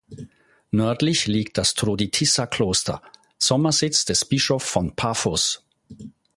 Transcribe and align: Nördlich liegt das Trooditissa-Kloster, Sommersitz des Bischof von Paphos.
Nördlich 0.71 1.27
liegt 1.27 1.59
das 1.59 1.75
Trooditissa-Kloster, 1.75 3.03
Sommersitz 3.37 4.03
des 4.03 4.25
Bischof 4.25 4.63
von 4.63 4.95
Paphos. 4.95 5.63